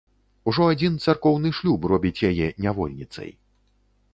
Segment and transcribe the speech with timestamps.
[0.51, 3.29] Ужо адзін царкоўны шлюб робіць яе нявольніцай.